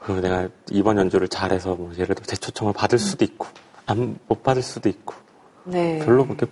[0.00, 3.46] 그리고 내가 이번 연주를 잘해서 뭐 예를 들어 대초청을 받을 수도 있고
[3.86, 5.14] 안, 못 받을 수도 있고
[5.64, 5.98] 네.
[6.04, 6.46] 별로 그렇게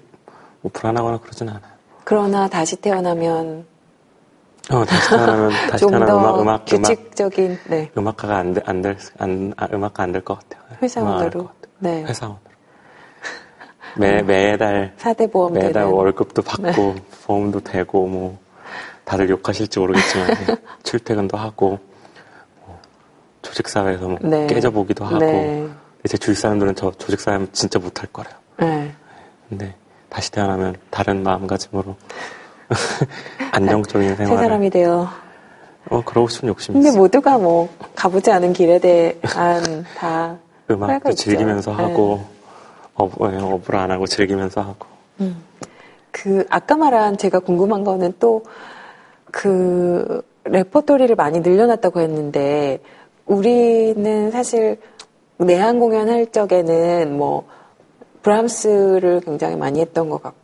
[0.63, 1.77] 뭐 불안하거나 그러진 않아요.
[2.05, 3.67] 그러나 다시 태어나면
[4.71, 7.91] 어, 다시 태어나면 다시 태어나면 음악 음악 규칙적인 음악, 네.
[7.97, 10.63] 음악가가 안될안될안 아, 음악가 안 될 것 같아요.
[10.83, 11.51] 회사원으로.
[11.79, 12.03] 네.
[12.05, 12.41] 회사원으로.
[13.99, 14.93] 매, 매달.
[14.99, 15.89] 사대보험 매달 되는.
[15.89, 16.95] 월급도 받고, 네.
[17.27, 18.39] 보험도 되고, 뭐,
[19.05, 20.27] 다들 욕하실지 모르겠지만,
[20.83, 21.79] 출퇴근도 하고,
[22.67, 22.79] 뭐,
[23.41, 24.47] 조직 사회에서 뭐 네.
[24.49, 25.67] 깨져보기도 하고, 네.
[26.09, 28.35] 제 주위 사람들은 저 조직 사회 진짜 못할 거래요.
[28.59, 28.93] 네.
[29.49, 29.75] 근데
[30.11, 31.97] 다시 태어나면 다른 마음가짐으로
[33.53, 34.37] 안정적인 생활.
[34.37, 35.09] 새 사람이 돼요.
[35.89, 36.99] 어, 그러고 싶은 욕심이 근데 있어.
[36.99, 40.37] 모두가 뭐, 가보지 않은 길에 대한 다
[40.71, 41.83] 음악도 즐기면서 네.
[41.83, 42.25] 하고
[42.95, 44.87] 업, 예, 업을 안 하고 즐기면서 하고.
[45.21, 45.43] 음.
[46.11, 48.43] 그 아까 말한 제가 궁금한 거는 또
[49.37, 52.81] 그 레퍼토리를 많이 늘려놨다고 했는데
[53.27, 54.81] 우리는 사실
[55.37, 57.47] 내한 공연할 적에는 뭐
[58.23, 60.39] 브람스를 굉장히 많이 했던 것 같고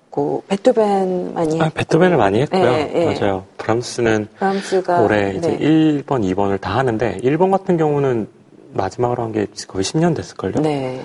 [0.49, 2.63] 베토벤 많이 아, 베토벤을 많이 했고요.
[2.63, 3.19] 네, 네.
[3.19, 3.45] 맞아요.
[3.57, 5.59] 브람스는 브람스가 올해 이제 네.
[5.59, 8.29] 1번, 2번을 다 하는데 1번 같은 경우는
[8.75, 10.61] 마지막으로 한 게 거의 10년 됐을걸요?
[10.61, 11.03] 네.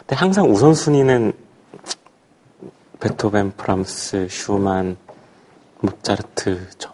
[0.00, 1.32] 근데 항상 우선순위는
[3.00, 4.96] 베토벤, 브람스, 슈만,
[5.80, 6.90] 모차르트죠.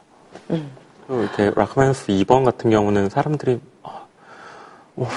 [0.50, 0.70] 음.
[1.08, 4.06] 이렇게 라흐마니노프 2번 같은 경우는 사람들이 어,
[4.96, 5.08] 어,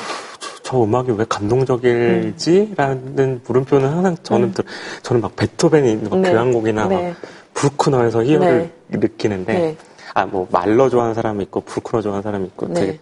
[0.65, 4.65] 저, 저 음악이 왜 감동적이지라는 물음표는 항상 저는 들-
[5.03, 6.31] 저는 막 베토벤이 막 네.
[6.31, 7.09] 교향곡이나 네.
[7.09, 7.17] 막
[7.53, 9.77] 브루크너에서 희열을 느끼는데 네.
[10.15, 12.73] 아뭐 말러 좋아하는 사람이 있고 브루크너 좋아하는 사람이 있고 네.
[12.73, 12.99] 되게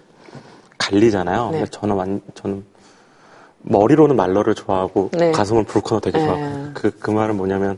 [0.77, 1.51] 갈리잖아요.
[1.51, 1.59] 네.
[1.59, 2.65] 근데 저는 완 저는
[3.61, 5.31] 머리로는 말러를 좋아하고 네.
[5.31, 6.25] 가슴은 브루크너 되게 네.
[6.25, 7.77] 좋아하고 그, 그 말은 뭐냐면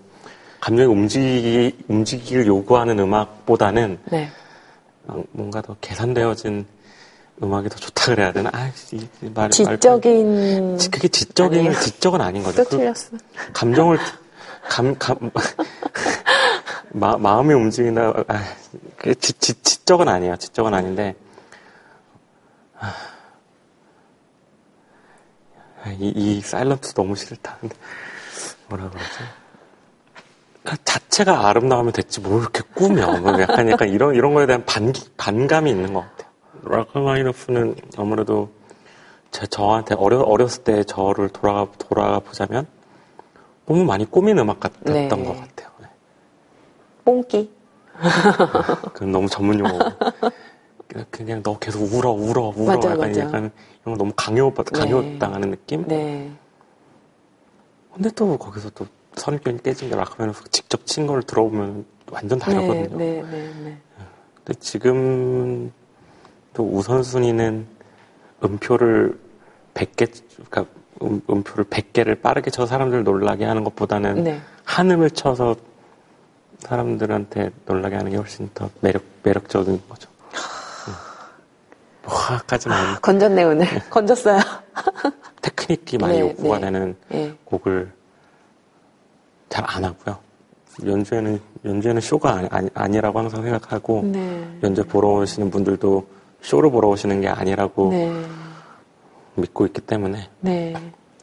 [0.62, 4.30] 감정이 움직이, 움직이기를 요구하는 음악보다는 네.
[5.08, 6.65] 어, 뭔가 더 계산되어진
[7.43, 8.50] 음악이 더 좋다 그래야 되나?
[8.54, 11.80] 아, 이, 이 말, 말- 지적인 지- 그게 지적인 아니에요.
[11.80, 12.63] 지적은 아닌 거죠.
[12.63, 13.10] 또그 틀렸어.
[13.54, 13.98] 감정을
[14.69, 15.17] 감, 감
[16.93, 18.43] 마, 마음이 움직이나 아,
[18.98, 20.38] 그게 지, 지, 지적은 아니에요.
[20.38, 21.15] 지적은 아닌데
[25.84, 27.58] 아, 이, 이 사일런트 너무 싫다.
[27.60, 27.76] 근데
[28.69, 29.08] 뭐라 그러지?
[30.63, 34.91] 그 자체가 아름다우면 됐지 뭘 이렇게 꾸며 뭐 약간 약간 이런 이런 거에 대한 반
[35.17, 36.25] 반감이 있는 것 같아요.
[36.65, 38.49] 라크마이노프는 아무래도
[39.32, 42.67] 제 저한테 어려 어렸을 때 저를 돌아가 돌아가 보자면
[43.65, 45.08] 너무 많이 꾸민 음악 같았던 네.
[45.10, 45.69] 것 같아요.
[45.82, 45.88] 네.
[47.04, 47.51] 뽕기.
[48.93, 49.80] 그건 너무 전문 용어고
[51.12, 53.21] 그냥- 너 계속 울어 울어 울어 맞아, 약간 맞아.
[53.21, 53.51] 약간
[53.82, 55.17] 이런 거 너무 강요 강요 네.
[55.19, 55.86] 당하는 느낌.
[55.88, 56.32] 네.
[57.93, 62.97] 근데 또 거기서 또 선입견이 깨진 게 라크마이노프 직접 친 걸 들어보면 완전 네, 다르거든요.
[62.97, 63.78] 네, 네, 네.
[64.43, 65.71] 근데 지금
[66.56, 67.68] 또 우선순위는
[68.44, 69.20] 음표를
[69.76, 70.10] 100개,
[70.50, 70.65] 그러니까
[71.04, 74.41] 음, 음표를 100개를 빠르게 쳐서 사람들 놀라게 하는 것보다는 네.
[74.63, 75.56] 한음을 쳐서
[76.60, 80.10] 사람들한테 놀라게 하는 게 훨씬 더 매력, 매력적인 거죠.
[80.88, 80.94] 음.
[82.08, 83.68] 와까지는 아니 건졌네, 오늘.
[83.89, 84.39] 건졌어요.
[85.41, 86.62] 테크닉이 많이 네, 요구가 네.
[86.65, 87.34] 되는 예.
[87.44, 87.91] 곡을
[89.50, 90.18] 잘 안 하고요.
[90.86, 94.60] 연주에는, 연주에는 쇼가 아니, 아니, 라고 항상 생각하고 네.
[94.63, 96.06] 연주 보러 오시는 분들도
[96.46, 98.12] 쇼를 보러 오시는 게 아니라고 네.
[99.36, 100.74] 믿고 있기 때문에 네.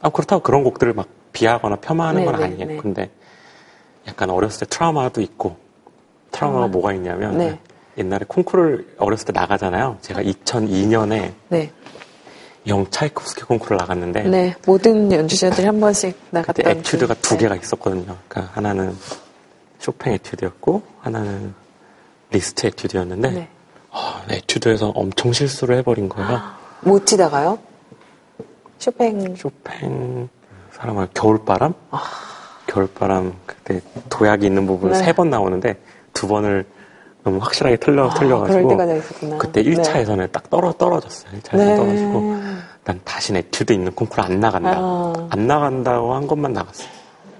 [0.01, 2.65] 아 그렇다고 그런 곡들을 막 비하거나 폄하하는 네, 건 네, 아니에요.
[2.67, 2.77] 네.
[2.77, 3.09] 근데
[4.07, 5.55] 약간 어렸을 때 트라우마도 있고
[6.31, 6.67] 트라우마가 트라우마?
[6.67, 7.59] 뭐가 있냐면 네.
[7.97, 9.97] 옛날에 콩쿠르를 어렸을 때 나가잖아요.
[10.01, 11.71] 제가 2002년에 네.
[12.67, 14.55] 영 차이콥스키 콩쿠르를 나갔는데 네.
[14.65, 16.65] 모든 연주자들이 한 번씩 나갔던.
[16.67, 17.41] 에튜드가 그- 두 네.
[17.43, 18.17] 개가 있었거든요.
[18.27, 18.95] 그러니까 하나는
[19.79, 21.53] 쇼팽 에튜드였고 하나는
[22.31, 23.47] 리스트 에튜드였는데 네.
[23.93, 26.41] 아, 에튜드에서 엄청 실수를 해버린 거예요.
[26.81, 27.57] 못 치다가요?
[28.79, 29.35] 쇼팽.
[29.35, 30.27] 쇼팽
[30.71, 31.73] 사람을 겨울바람?
[32.67, 33.79] 겨울바람 그때
[34.09, 34.97] 도약이 있는 부분 네.
[34.97, 35.77] 세번 나오는데
[36.11, 36.65] 두 번을
[37.23, 38.77] 너무 확실하게 틀려 아, 틀려가지고.
[39.37, 41.31] 그때 1차에서는 딱 떨어 떨어졌어요.
[41.39, 41.75] 1차에서 네.
[41.77, 42.35] 떨어지고
[42.83, 44.73] 난 다시 에튜드 있는 콩쿠르 안 나간다.
[44.75, 45.27] 아.
[45.29, 46.89] 안 나간다고 한 것만 나갔어요.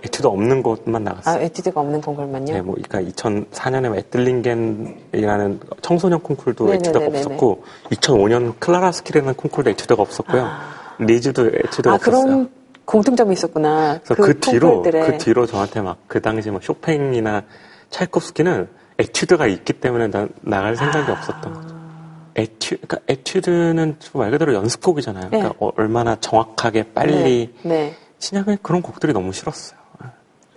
[0.03, 1.35] 에튜드 없는 곳만 나갔어요.
[1.35, 2.53] 아, 에튜드가 없는 콩쿨만요?
[2.53, 6.89] 네, 뭐, 그러니까 2004년에 에틀링겐이라는 청소년 콩쿨도 네네네네네.
[6.99, 10.49] 에튜드가 없었고, 2005년 클라라 하스킬이라는 콩쿨도 에튜드가 없었고요.
[10.99, 12.23] 리즈도 에튜드가 아, 없었어요.
[12.25, 12.49] 그런
[12.85, 13.99] 공통점이 있었구나.
[14.03, 15.05] 그래서 그, 뒤로 콩쿨들의.
[15.05, 17.43] 그 뒤로 저한테 막 그 당시 뭐 쇼팽이나
[17.89, 18.67] 차이콥스키는
[18.99, 21.13] 에튜드가 있기 때문에 나, 나갈 생각이 아.
[21.13, 21.75] 없었던 거죠.
[22.35, 25.29] 에튜, 그러니까 에튜드는 정말 그대로 연습곡이잖아요.
[25.29, 25.37] 네.
[25.37, 27.69] 그러니까 어- 얼마나 정확하게 빨리 네.
[27.69, 27.95] 네.
[28.19, 29.79] 치냐면 그런 곡들이 너무 싫었어요.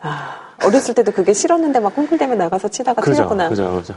[0.00, 3.48] 아, 어렸을 때도 그게 싫었는데 막 콩쿨 때문에 나가서 치다가 그죠, 틀렸구나.
[3.48, 3.94] 그죠, 그죠.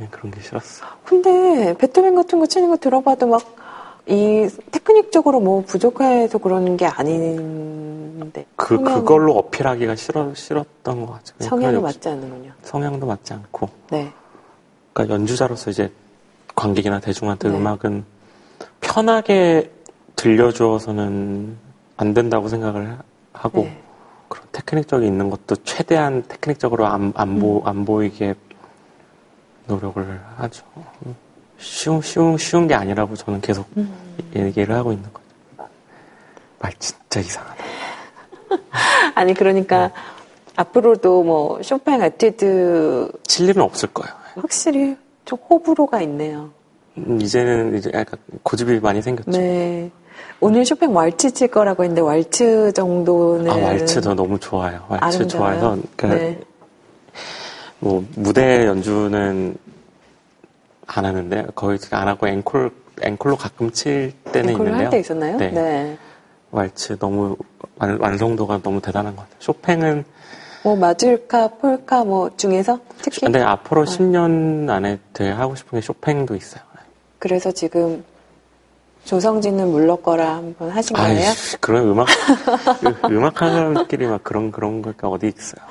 [0.00, 0.84] 예, 그런 게 싫었어.
[1.04, 3.62] 근데 베토벤 같은 거 치는 거 들어봐도 막
[4.08, 11.48] 이 테크닉적으로 뭐 부족해서 그런 게 아닌데 그 성향- 그걸로 어필하기가 싫어 싫었던 것 같아요.
[11.48, 12.50] 성향이 맞지 않는군요.
[12.64, 14.12] 성향도 맞지 않고, 네.
[14.92, 15.92] 그러니까 연주자로서 이제
[16.56, 17.56] 관객이나 대중한테 네.
[17.56, 18.04] 음악은
[18.80, 19.70] 편하게
[20.16, 21.56] 들려주어서는
[21.96, 22.98] 안 된다고 생각을
[23.32, 23.80] 하고 네.
[24.32, 27.66] 그런 테크닉적이 있는 것도 최대한 테크닉적으로 안, 안, 보, 음.
[27.66, 28.34] 안 보이게
[29.66, 30.64] 노력을 하죠.
[31.58, 33.94] 쉬운, 쉬운, 쉬운 게 아니라고 저는 계속 음.
[34.34, 35.68] 얘기를 하고 있는 거죠.
[36.58, 37.64] 말 진짜 이상하다.
[39.14, 39.94] 아니 그러니까 네.
[40.56, 44.14] 앞으로도 뭐 쇼팽 에튜드 칠 일은 없을 거예요.
[44.36, 46.50] 확실히 좀 호불호가 있네요.
[46.96, 49.30] 음, 이제는 이제 약간 고집이 많이 생겼죠.
[49.32, 49.90] 네.
[50.40, 54.84] 오늘 쇼팽 왈츠 칠 거라고 했는데 왈츠 정도는 아, 왈츠도 너무 좋아요.
[54.88, 55.28] 왈츠 아름다워요?
[55.28, 56.40] 좋아해서, 그, 네.
[57.78, 59.56] 뭐, 무대 연주는
[60.86, 62.70] 안 하는데, 거의 안 하고 앵콜,
[63.02, 64.86] 앵콜로 가끔 칠 때는 앵콜을 있는데요.
[64.86, 65.36] 할 때 있었나요?
[65.38, 65.50] 네.
[65.50, 65.98] 네.
[66.50, 67.36] 왈츠 너무,
[67.78, 69.36] 완, 완성도가 너무 대단한 것 같아요.
[69.40, 70.04] 쇼팽은,
[70.64, 76.36] 뭐 마줄카, 폴카 뭐 중에서 특히 근데 앞으로 10년 안에 되게 하고 싶은 게 쇼팽도
[76.36, 76.62] 있어요.
[77.18, 78.04] 그래서 지금
[79.04, 81.28] 조성진은 물러거라 한번 하신 거예요?
[81.28, 82.06] 아이씨, 그런 음악,
[83.02, 85.64] 그 음악 하는 사람들끼리 막 그런, 그런 거가 어디 있어요.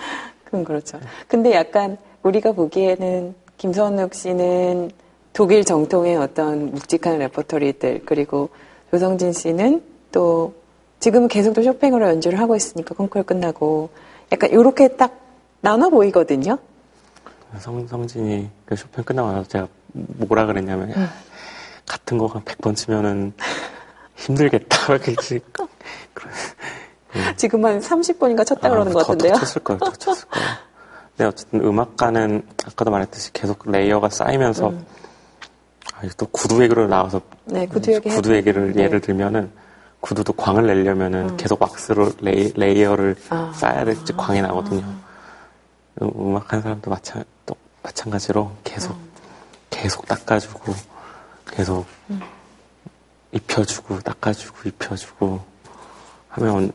[0.45, 0.99] 그럼 그렇죠.
[1.27, 4.91] 근데 약간 우리가 보기에는 김선욱 씨는
[5.33, 8.49] 독일 정통의 어떤 묵직한 레퍼토리들 그리고
[8.91, 10.53] 조성진 씨는 또
[10.99, 13.89] 지금은 계속 또 쇼팽으로 연주를 하고 있으니까 콩쿠르 끝나고
[14.31, 15.19] 약간 이렇게 딱
[15.61, 16.57] 나눠 보이거든요.
[17.59, 21.09] 성, 성진이 그 쇼팽 끝나고 나서 제가 뭐라 그랬냐면 야,
[21.91, 23.33] 같은 거 한 100번 치면은
[24.15, 24.93] 힘들겠다.
[24.95, 25.13] 이렇게
[27.35, 29.33] 지금 한 30번인가 쳤다 아, 그러는 것 같은데요.
[29.33, 29.79] 더, 더 쳤을 거예요.
[29.79, 30.47] 더 쳤을 거예요.
[31.17, 34.85] 근데 어쨌든 음악가는 아까도 말했듯이 계속 layer가 쌓이면서 음.
[35.95, 38.83] 아, 또 구두 얘기로 나와서 네, 구두 얘기 구두 얘기를 네.
[38.83, 39.51] 예를 들면은
[39.99, 41.37] 구두도 광을 내려면은 음.
[41.37, 43.51] 계속 왁스로 lay, layer를 아.
[43.53, 44.81] 쌓아야 되지 광이 나거든요.
[46.01, 49.11] 음, 음악하는 사람도 마찬 또 마찬가지로 계속 음.
[49.69, 50.73] 계속 닦아주고
[51.51, 52.21] 계속 음.
[53.31, 55.41] 입혀주고 닦아주고 입혀주고
[56.29, 56.71] 하면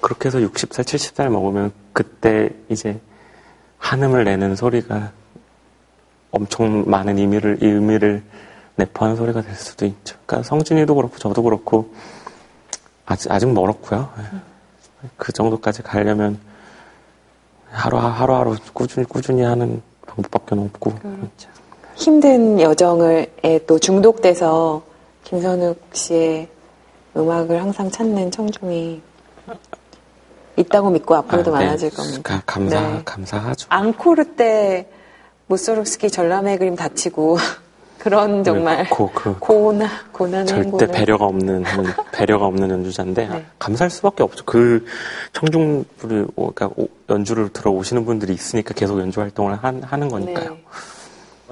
[0.00, 3.00] 그렇게 해서 60살, 70살 먹으면 그때 이제
[3.78, 5.12] 한음을 내는 소리가
[6.30, 8.22] 엄청 많은 의미를, 의미를
[8.76, 10.16] 내포하는 소리가 될 수도 있죠.
[10.26, 11.94] 그러니까 성진이도 그렇고 저도 그렇고
[13.06, 14.12] 아직, 아직 멀었고요.
[15.16, 16.38] 그 정도까지 가려면
[17.70, 20.94] 하루, 하루하루 꾸준히, 꾸준히 하는 방법밖에 없고.
[20.96, 21.53] 그렇죠.
[21.94, 23.26] 힘든 여정을
[23.66, 24.82] 또 중독돼서
[25.24, 26.48] 김선욱 씨의
[27.16, 29.00] 음악을 항상 찾는 청중이
[30.56, 31.66] 있다고 믿고 앞으로도 아, 네.
[31.66, 32.42] 많아질 겁니다.
[32.46, 33.02] 감사, 네.
[33.04, 33.66] 감사하죠.
[33.70, 34.88] 앙코르 때
[35.46, 37.38] 무소르스키 전람회 그림 다치고
[37.98, 40.88] 그런 네, 정말 고, 그, 고나 고난의 절대 행보를.
[40.88, 41.64] 배려가 없는
[42.12, 43.46] 배려가 없는 연주자인데 네.
[43.58, 44.44] 감사할 수밖에 없죠.
[44.44, 44.84] 그
[45.32, 46.70] 청중들이 그러니까
[47.08, 50.56] 연주를 들어오시는 분들이 있으니까 계속 연주 활동을 한, 하는 거니까요.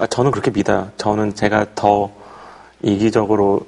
[0.03, 0.05] 네.
[0.05, 0.89] 아, 저는 그렇게 믿어요.
[0.97, 2.11] 저는 제가 더
[2.81, 3.61] 이기적으로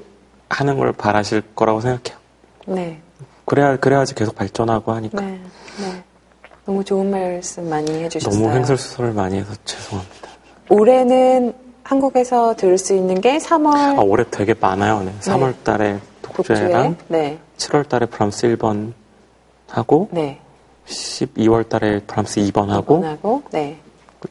[0.49, 2.19] 하는 걸 바라실 거라고 생각해요.
[2.67, 2.99] 네.
[3.45, 5.21] 그래야 그래야지 계속 발전하고 하니까.
[5.21, 5.39] 네.
[5.79, 6.03] 네.
[6.65, 8.41] 너무 좋은 말씀 많이 해주셨어요.
[8.41, 10.29] 너무 횡설수설을 많이 해서 죄송합니다.
[10.69, 13.99] 올해는 한국에서 들을 수 있는 게 3월.
[13.99, 15.03] 아, 올해 되게 많아요.
[15.03, 15.13] 네.
[15.21, 17.39] 3월 달에 독주회랑 네.
[17.57, 18.93] 7월 달에 브람스 1번
[19.69, 20.41] 하고 네.
[20.87, 23.79] 12월 달에 브람스 2번 하고, 하고 네.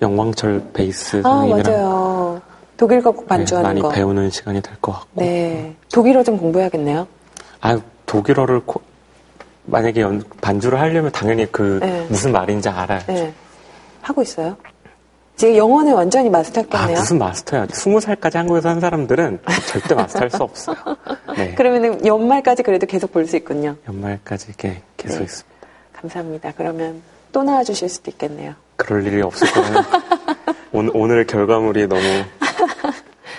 [0.02, 2.42] 영광철 베이스 아, 선생님이랑 맞아요.
[2.76, 3.88] 독일어 곡 반주하는 네, 많이 거.
[3.90, 5.08] 배우는 시간이 될 것 같고.
[5.20, 5.74] 네.
[5.92, 7.06] 독일어 좀 공부해야겠네요.
[7.60, 8.80] 아, 독일어를 고,
[9.66, 12.04] 만약에 연, 반주를 하려면 당연히 그 네.
[12.08, 13.12] 무슨 말인지 알아야죠.
[13.12, 13.32] 네.
[14.02, 14.56] 하고 있어요.
[15.36, 16.96] 지금 영어는 완전히 마스터했겠네요.
[16.96, 17.66] 아, 무슨 마스터야.
[17.72, 20.76] 스무 살까지 한국에서 한 사람들은 절대 마스터할 수 없어요.
[21.36, 21.54] 네.
[21.54, 23.76] 그러면은 연말까지 그래도 계속 볼 수 있군요.
[23.88, 25.24] 연말까지 이렇게 계속 네.
[25.24, 25.56] 있습니다.
[25.92, 26.52] 감사합니다.
[26.56, 27.00] 그러면
[27.34, 28.54] 또 나와주실 수도 있겠네요.
[28.76, 29.84] 그럴 일이 없을 거예요.
[30.94, 32.00] 오늘, 결과물이 너무.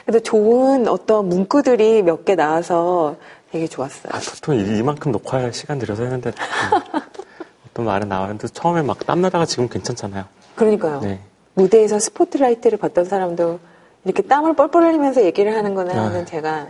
[0.06, 3.16] 그래도 좋은 어떤 문구들이 몇 개 나와서
[3.52, 4.12] 되게 좋았어요.
[4.12, 6.34] 아, 보통 이만큼 녹화할 시간 들여서 했는데
[7.70, 10.26] 어떤 말은 나왔는데 처음에 막 땀나다가 지금 괜찮잖아요.
[10.56, 11.00] 그러니까요.
[11.00, 11.22] 네.
[11.54, 13.60] 무대에서 스포트라이트를 받던 사람도
[14.04, 16.68] 이렇게 땀을 뻘뻘 흘리면서 얘기를 하는 거는 아, 제가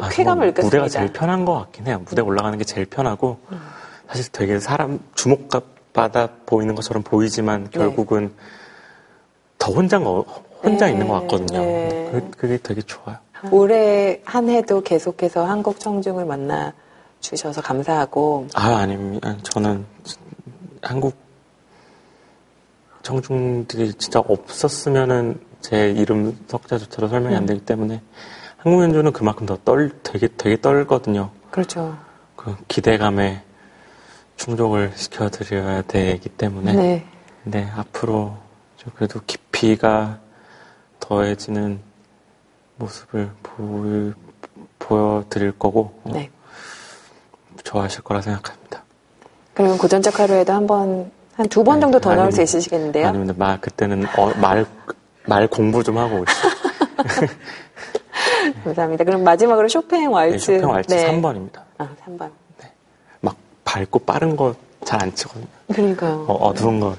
[0.00, 0.64] 아, 쾌감을 느꼈습니다.
[0.64, 2.02] 무대가 제일 편한 것 같긴 해요.
[2.08, 3.60] 무대 올라가는 게 제일 편하고 음.
[4.08, 5.48] 사실 되게 사람 주목
[5.92, 7.70] 받아 보이는 것처럼 보이지만 네.
[7.70, 8.34] 결국은 네.
[9.58, 10.92] 더 혼자, 혼자 네.
[10.92, 11.58] 있는 것 같거든요.
[11.60, 12.30] 네.
[12.36, 13.16] 그 게 되게 좋아요.
[13.50, 16.72] 올해 한 해도 계속해서 한국 청중을 만나
[17.20, 18.48] 주셔서 감사하고.
[18.54, 19.36] 아, 아닙니다.
[19.42, 19.84] 저는
[20.80, 21.14] 한국
[23.02, 27.46] 청중들이 진짜 없었으면은 제 이름 석자조차도 설명이 안 음.
[27.46, 28.00] 되기 때문에
[28.58, 31.30] 한국 연주는 그만큼 더 떨, 되게, 되게 떨거든요.
[31.50, 31.96] 그렇죠.
[32.36, 33.42] 그 기대감에
[34.36, 36.72] 충족을 시켜드려야 되기 때문에.
[36.72, 37.06] 네.
[37.44, 38.36] 네, 앞으로
[38.94, 40.18] 그래도 깊이가
[41.00, 41.80] 더해지는
[42.76, 44.12] 모습을 보여,
[44.78, 46.30] 보여드릴 거고 어, 네.
[47.62, 48.82] 좋아하실 거라 생각합니다.
[49.54, 53.08] 그러면 고전적 하루에도 한 번, 한 두번 네, 정도 더 나올 수 있으시겠는데요?
[53.08, 54.66] 아니면 말, 그때는 어, 말,
[55.26, 56.52] 말 공부 좀 하고 있어요.
[58.64, 59.04] 감사합니다.
[59.04, 60.50] 그럼 마지막으로 쇼팽 왈츠.
[60.50, 61.10] 네, 쇼팽 왈츠 네.
[61.10, 61.62] 3번입니다.
[61.78, 62.30] 아, 3번.
[63.72, 64.54] 밝고 빠른 거
[64.84, 65.46] 잘안 치거든요.
[65.72, 66.26] 그러니까요.
[66.28, 66.94] 어, 어두운 거.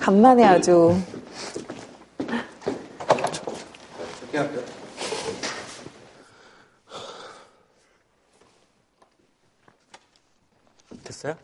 [0.00, 0.96] 간만에 아주.
[11.04, 11.36] 됐어요?